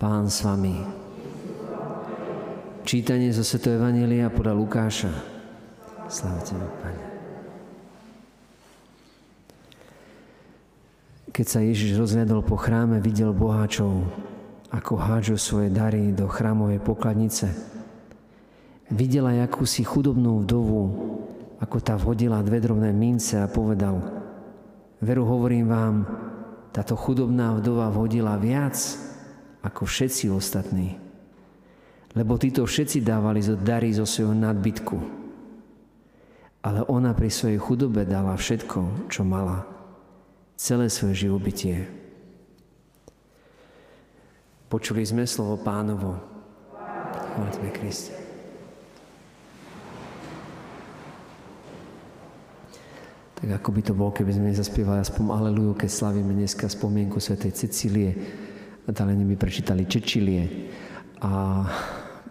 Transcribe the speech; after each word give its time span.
Pán 0.00 0.32
s 0.32 0.40
vami. 0.40 0.80
Čítanie 2.88 3.36
zo 3.36 3.44
Sv. 3.44 3.76
Evangelia 3.76 4.32
podľa 4.32 4.56
Lukáša. 4.56 5.12
Sláva 6.08 6.40
Tebe, 6.40 6.64
Pane. 6.80 7.04
Keď 11.36 11.44
sa 11.44 11.60
Ježiš 11.60 12.00
rozhľadol 12.00 12.40
po 12.40 12.56
chráme, 12.56 12.96
videl 13.04 13.36
boháčov, 13.36 14.08
ako 14.72 14.96
hádžu 14.96 15.36
svoje 15.36 15.68
dary 15.68 16.16
do 16.16 16.24
chrámovej 16.32 16.80
pokladnice. 16.80 17.52
Videl 18.88 19.28
aj 19.28 19.52
akúsi 19.52 19.84
chudobnú 19.84 20.48
vdovu, 20.48 20.80
ako 21.60 21.76
tá 21.84 22.00
vhodila 22.00 22.40
dve 22.40 22.64
drobné 22.64 22.88
mince 22.96 23.36
a 23.36 23.52
povedal, 23.52 24.00
veru 25.04 25.28
hovorím 25.28 25.68
vám, 25.68 26.08
táto 26.72 26.96
chudobná 26.96 27.52
vdova 27.60 27.92
vhodila 27.92 28.40
viac, 28.40 29.09
ako 29.60 29.84
všetci 29.84 30.32
ostatní. 30.32 30.96
Lebo 32.16 32.34
títo 32.40 32.66
všetci 32.66 33.06
dávali 33.06 33.38
zo 33.38 33.54
dary 33.54 33.94
zo 33.94 34.02
svojho 34.02 34.34
nadbytku. 34.34 34.98
Ale 36.60 36.84
ona 36.90 37.14
pri 37.16 37.30
svojej 37.32 37.56
chudobe 37.56 38.04
dala 38.04 38.36
všetko, 38.36 39.08
čo 39.08 39.22
mala. 39.24 39.64
Celé 40.60 40.92
svoje 40.92 41.24
živobytie. 41.28 41.88
Počuli 44.68 45.02
sme 45.06 45.24
slovo 45.24 45.56
pánovo. 45.58 46.20
Chváľme 47.34 47.70
Kriste. 47.72 48.20
Tak 53.40 53.48
ako 53.56 53.68
by 53.72 53.80
to 53.80 53.92
bolo, 53.96 54.12
keby 54.12 54.36
sme 54.36 54.52
zaspievali 54.52 55.00
aspoň 55.00 55.32
Aleluju, 55.32 55.72
keď 55.72 55.88
slavíme 55.88 56.36
dneska 56.36 56.68
spomienku 56.68 57.16
svätej 57.16 57.56
Cecílie, 57.56 58.12
Taliani 58.88 59.28
mi 59.28 59.36
prečítali 59.36 59.84
Čečilie, 59.84 60.72
a, 61.20 61.62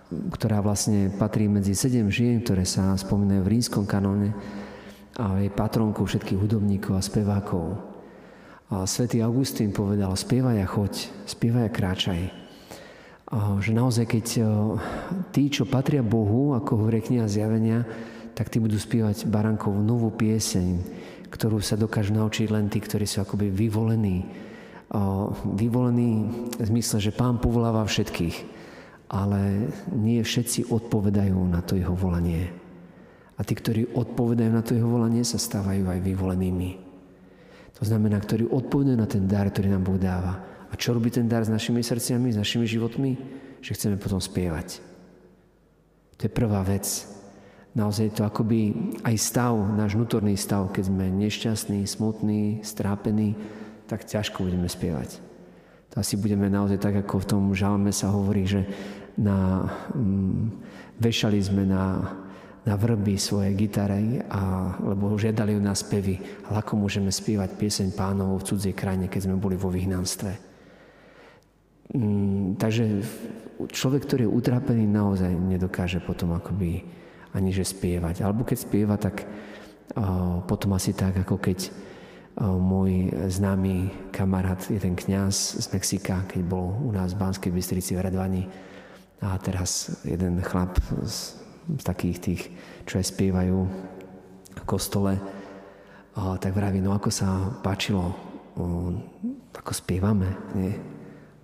ktorá 0.09 0.65
vlastne 0.65 1.13
patrí 1.13 1.45
medzi 1.45 1.77
sedem 1.77 2.09
žien, 2.09 2.41
ktoré 2.41 2.65
sa 2.65 2.97
spomínajú 2.97 3.41
v 3.45 3.51
rímskom 3.53 3.85
kanóne 3.85 4.33
a 5.13 5.37
je 5.37 5.53
patronkou 5.53 6.09
všetkých 6.09 6.39
hudobníkov 6.41 6.97
a 6.97 7.05
spevákov. 7.05 7.77
A 8.73 8.85
svätý 8.89 9.21
Augustín 9.21 9.69
povedal, 9.69 10.13
spievaj 10.17 10.57
a 10.61 10.67
choď, 10.67 10.93
spievaj 11.29 11.69
a 11.69 11.73
kráčaj. 11.73 12.21
A, 13.29 13.57
že 13.61 13.69
naozaj, 13.69 14.09
keď 14.09 14.25
tí, 15.29 15.53
čo 15.53 15.69
patria 15.69 16.01
Bohu, 16.01 16.57
ako 16.57 16.81
hovorí 16.81 17.05
kniha 17.05 17.29
zjavenia, 17.29 17.85
tak 18.33 18.49
tí 18.49 18.57
budú 18.57 18.79
spievať 18.79 19.29
Barankovú 19.29 19.83
novú 19.85 20.09
pieseň, 20.09 20.81
ktorú 21.29 21.61
sa 21.61 21.77
dokážu 21.77 22.17
naučiť 22.17 22.49
len 22.49 22.73
tí, 22.73 22.81
ktorí 22.81 23.05
sú 23.05 23.21
akoby 23.21 23.53
vyvolení, 23.53 24.48
vyvolený 25.45 26.11
v 26.57 26.65
zmysle, 26.65 26.97
že 26.97 27.13
pán 27.13 27.37
povoláva 27.37 27.85
všetkých, 27.85 28.37
ale 29.09 29.69
nie 29.93 30.21
všetci 30.21 30.69
odpovedajú 30.69 31.37
na 31.49 31.61
to 31.61 31.77
jeho 31.77 31.93
volanie. 31.93 32.49
A 33.37 33.45
tí, 33.45 33.55
ktorí 33.55 33.95
odpovedajú 33.95 34.51
na 34.51 34.65
to 34.65 34.75
jeho 34.75 34.89
volanie, 34.89 35.23
sa 35.23 35.39
stávajú 35.39 35.87
aj 35.87 35.99
vyvolenými. 36.03 36.71
To 37.79 37.87
znamená, 37.87 38.19
ktorí 38.19 38.49
odpovedajú 38.51 38.97
na 38.99 39.07
ten 39.07 39.23
dar, 39.23 39.47
ktorý 39.47 39.71
nám 39.71 39.87
Boh 39.87 39.95
dáva. 39.95 40.43
A 40.67 40.73
čo 40.75 40.91
robí 40.91 41.07
ten 41.07 41.31
dar 41.31 41.47
s 41.47 41.53
našimi 41.53 41.79
srdciami, 41.79 42.35
s 42.35 42.41
našimi 42.41 42.67
životmi? 42.67 43.15
Že 43.63 43.71
chceme 43.75 43.95
potom 43.95 44.19
spievať. 44.19 44.83
To 46.19 46.27
je 46.27 46.31
prvá 46.35 46.59
vec. 46.67 46.83
Naozaj 47.71 48.19
to 48.19 48.27
akoby 48.27 48.75
aj 49.07 49.15
stav, 49.15 49.55
náš 49.55 49.95
vnútorný 49.95 50.35
stav, 50.35 50.67
keď 50.75 50.91
sme 50.91 51.07
nešťastní, 51.07 51.87
smutní, 51.87 52.59
strápení, 52.67 53.39
tak 53.89 54.05
ťažko 54.05 54.45
budeme 54.45 54.69
spievať. 54.69 55.17
To 55.89 56.05
asi 56.05 56.21
budeme 56.21 56.45
naozaj 56.45 56.77
tak, 56.77 57.01
ako 57.01 57.25
v 57.25 57.29
tom 57.29 57.43
žalme 57.57 57.89
sa 57.89 58.13
hovorí, 58.13 58.45
že 58.45 58.61
na, 59.17 59.65
um, 59.97 60.53
vešali 61.01 61.41
sme 61.41 61.65
na, 61.65 62.13
na 62.61 62.77
vrby 62.77 63.17
svoje 63.17 63.57
gitary, 63.57 64.21
a, 64.29 64.77
lebo 64.85 65.17
žiadali 65.17 65.57
u 65.57 65.61
nás 65.65 65.81
spevy. 65.81 66.21
Ale 66.45 66.61
ako 66.61 66.85
môžeme 66.85 67.09
spievať 67.09 67.57
pieseň 67.57 67.97
pánovu 67.97 68.37
v 68.37 68.47
cudzej 68.53 68.73
krajine, 68.77 69.09
keď 69.09 69.21
sme 69.25 69.41
boli 69.41 69.57
vo 69.57 69.73
vyhnanstve? 69.73 70.31
Um, 71.97 72.53
takže 72.53 73.01
človek, 73.73 74.05
ktorý 74.05 74.29
je 74.29 74.35
utrápený, 74.37 74.85
naozaj 74.85 75.33
nedokáže 75.33 76.05
potom 76.05 76.37
akoby 76.37 76.85
ani 77.33 77.49
spievať. 77.49 78.21
Alebo 78.21 78.45
keď 78.45 78.57
spieva, 78.61 78.93
tak 79.01 79.25
uh, 79.25 80.45
potom 80.45 80.77
asi 80.77 80.93
tak, 80.93 81.17
ako 81.25 81.41
keď 81.41 81.89
môj 82.39 83.11
známy 83.27 83.91
kamarát, 84.15 84.63
jeden 84.71 84.95
kňaz 84.95 85.59
z 85.59 85.65
Mexika, 85.75 86.23
keď 86.23 86.41
bol 86.47 86.71
u 86.79 86.91
nás 86.95 87.11
v 87.11 87.19
Banskej 87.19 87.51
Bystrici 87.51 87.99
v 87.99 88.03
Radvani. 88.07 88.43
A 89.19 89.35
teraz 89.43 89.99
jeden 90.07 90.39
chlap 90.39 90.79
z, 91.03 91.35
z 91.75 91.83
takých 91.83 92.17
tých, 92.23 92.41
čo 92.87 93.03
aj 93.03 93.05
spievajú 93.11 93.57
v 94.55 94.63
kostole, 94.63 95.19
a 96.19 96.35
tak 96.35 96.51
vraví, 96.51 96.83
no 96.83 96.91
ako 96.91 97.07
sa 97.13 97.47
páčilo, 97.63 98.11
ako 99.55 99.71
spievame. 99.71 100.27
Nie? 100.57 100.75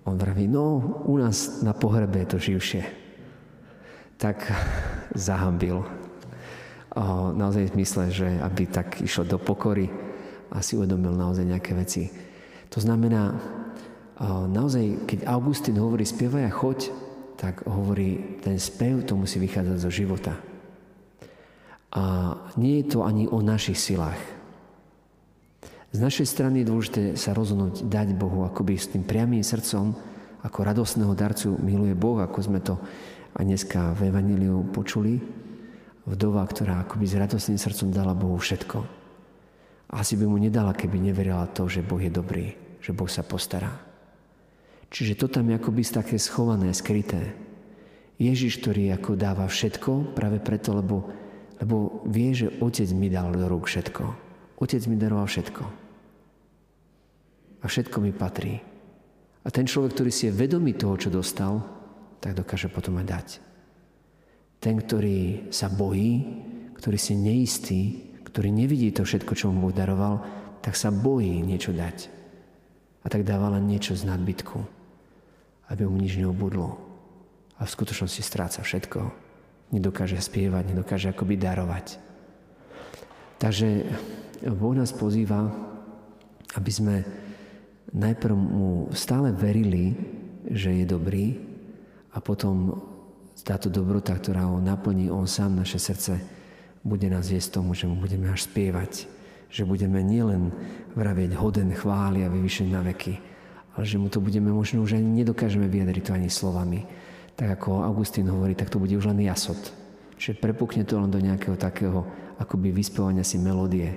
On 0.04 0.20
vraví, 0.20 0.52
no 0.52 1.00
u 1.08 1.16
nás 1.16 1.64
na 1.64 1.72
pohrebe 1.72 2.20
je 2.24 2.28
to 2.28 2.38
živšie. 2.40 2.84
Tak 4.20 4.44
zahambil. 5.28 5.88
O, 6.96 7.36
naozaj 7.36 7.72
v 7.72 7.74
zmysle, 7.76 8.04
že 8.12 8.28
aby 8.40 8.68
tak 8.72 9.04
išlo 9.04 9.28
do 9.28 9.40
pokory, 9.40 9.92
a 10.52 10.62
si 10.62 10.78
uvedomil 10.78 11.16
naozaj 11.16 11.46
nejaké 11.46 11.72
veci. 11.78 12.10
To 12.74 12.80
znamená, 12.84 13.34
naozaj, 14.50 15.08
keď 15.08 15.30
Augustín 15.30 15.80
hovorí 15.80 16.04
spievaj 16.04 16.44
a 16.48 16.52
choď, 16.54 16.92
tak 17.36 17.68
hovorí, 17.68 18.40
ten 18.40 18.56
spev 18.60 19.04
to 19.04 19.20
musí 19.20 19.40
vychádzať 19.44 19.78
zo 19.80 19.92
života. 19.92 20.34
A 21.96 22.36
nie 22.60 22.84
je 22.84 22.96
to 22.96 23.08
ani 23.08 23.28
o 23.28 23.40
našich 23.40 23.80
silách. 23.80 24.20
Z 25.96 26.04
našej 26.04 26.28
strany 26.28 26.64
je 26.64 26.70
dôležité 26.72 27.04
sa 27.16 27.32
rozhodnúť, 27.32 27.88
dať 27.88 28.20
Bohu 28.20 28.44
akoby 28.44 28.76
s 28.76 28.92
tým 28.92 29.08
priamým 29.08 29.44
srdcom, 29.44 29.96
ako 30.44 30.58
radosného 30.64 31.16
darcu 31.16 31.56
miluje 31.64 31.96
Boh, 31.96 32.20
ako 32.20 32.40
sme 32.44 32.60
to 32.60 32.76
aj 33.36 33.44
dneska 33.48 33.96
v 33.96 34.12
Evangeliu 34.12 34.68
počuli. 34.76 35.20
Vdova, 36.04 36.44
ktorá 36.44 36.84
akoby 36.84 37.08
s 37.08 37.16
radostným 37.16 37.60
srdcom 37.60 37.90
dala 37.96 38.12
Bohu 38.12 38.36
všetko. 38.36 39.05
Asi 39.92 40.18
by 40.18 40.26
mu 40.26 40.38
nedala, 40.42 40.74
keby 40.74 40.98
neverila 40.98 41.46
to, 41.54 41.70
že 41.70 41.86
Boh 41.86 42.02
je 42.02 42.10
dobrý, 42.10 42.58
že 42.82 42.92
Boh 42.96 43.10
sa 43.10 43.22
postará. 43.22 43.70
Čiže 44.90 45.20
to 45.20 45.28
tam 45.28 45.52
je 45.52 45.58
akoby 45.60 45.82
také 45.86 46.16
schované, 46.18 46.72
skryté. 46.72 47.36
Ježiš, 48.16 48.64
ktorý 48.64 48.96
ako 48.96 49.20
dáva 49.20 49.44
všetko, 49.44 50.16
práve 50.16 50.40
preto, 50.40 50.72
lebo, 50.72 51.12
lebo 51.60 52.06
vie, 52.08 52.32
že 52.32 52.54
Otec 52.64 52.88
mi 52.96 53.12
dal 53.12 53.36
do 53.36 53.46
rúk 53.52 53.68
všetko. 53.68 54.04
Otec 54.56 54.82
mi 54.88 54.96
daroval 54.96 55.28
všetko. 55.28 55.64
A 57.60 57.66
všetko 57.68 57.98
mi 58.00 58.16
patrí. 58.16 58.56
A 59.46 59.48
ten 59.52 59.68
človek, 59.68 59.94
ktorý 59.94 60.12
si 60.16 60.32
je 60.32 60.38
vedomý 60.38 60.80
toho, 60.80 60.96
čo 60.96 61.12
dostal, 61.12 61.60
tak 62.24 62.34
dokáže 62.34 62.72
potom 62.72 62.98
aj 63.04 63.06
dať. 63.06 63.28
Ten, 64.64 64.80
ktorý 64.80 65.52
sa 65.52 65.70
bojí, 65.70 66.24
ktorý 66.80 66.98
si 66.98 67.14
neistý, 67.14 67.82
ktorý 68.36 68.52
nevidí 68.52 68.92
to 68.92 69.08
všetko, 69.08 69.32
čo 69.32 69.48
mu 69.48 69.64
Boh 69.64 69.72
daroval, 69.72 70.20
tak 70.60 70.76
sa 70.76 70.92
bojí 70.92 71.40
niečo 71.40 71.72
dať. 71.72 72.12
A 73.00 73.08
tak 73.08 73.24
dáva 73.24 73.48
len 73.56 73.64
niečo 73.64 73.96
z 73.96 74.04
nadbytku, 74.04 74.60
aby 75.72 75.88
mu 75.88 75.96
nič 75.96 76.20
neobudlo. 76.20 76.76
A 77.56 77.64
v 77.64 77.72
skutočnosti 77.72 78.20
stráca 78.20 78.60
všetko. 78.60 79.08
Nedokáže 79.72 80.20
spievať, 80.20 80.68
nedokáže 80.68 81.16
akoby 81.16 81.40
darovať. 81.40 81.96
Takže 83.40 83.88
Boh 84.52 84.76
nás 84.76 84.92
pozýva, 84.92 85.56
aby 86.60 86.72
sme 86.76 87.08
najprv 87.96 88.36
mu 88.36 88.92
stále 88.92 89.32
verili, 89.32 89.96
že 90.52 90.76
je 90.76 90.84
dobrý 90.84 91.40
a 92.12 92.20
potom 92.20 92.84
táto 93.48 93.72
dobrota, 93.72 94.12
ktorá 94.12 94.52
ho 94.52 94.60
naplní 94.60 95.08
on 95.08 95.24
sám 95.24 95.56
naše 95.56 95.80
srdce, 95.80 96.35
bude 96.86 97.10
nás 97.10 97.26
jesť 97.26 97.60
tomu, 97.60 97.74
že 97.74 97.90
mu 97.90 97.98
budeme 97.98 98.30
až 98.30 98.46
spievať, 98.46 99.10
že 99.50 99.66
budeme 99.66 100.06
nielen 100.06 100.54
vravieť 100.94 101.34
hoden 101.34 101.74
chvály 101.74 102.22
a 102.22 102.30
vyvyšený 102.30 102.70
na 102.70 102.86
veky, 102.86 103.18
ale 103.74 103.84
že 103.84 103.98
mu 103.98 104.08
to 104.08 104.22
budeme 104.22 104.54
možno 104.54 104.86
už 104.86 105.02
ani 105.02 105.26
nedokážeme 105.26 105.66
vyjadriť 105.66 106.04
to 106.06 106.12
ani 106.14 106.30
slovami. 106.30 106.86
Tak 107.36 107.60
ako 107.60 107.84
Augustín 107.84 108.30
hovorí, 108.32 108.56
tak 108.56 108.72
to 108.72 108.80
bude 108.80 108.94
už 108.96 109.12
len 109.12 109.26
jasot. 109.26 109.60
Čiže 110.16 110.40
prepukne 110.40 110.88
to 110.88 110.96
len 110.96 111.12
do 111.12 111.20
nejakého 111.20 111.60
takého 111.60 112.08
akoby 112.40 112.72
vyspevania 112.72 113.28
si 113.28 113.36
melódie. 113.36 113.92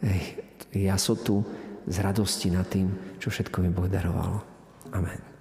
Ej, 0.00 0.40
jasotu 0.72 1.44
z 1.84 1.96
radosti 2.00 2.48
nad 2.48 2.64
tým, 2.64 3.18
čo 3.20 3.28
všetko 3.28 3.60
mi 3.60 3.68
Boh 3.68 3.90
daroval. 3.90 4.40
Amen. 4.94 5.37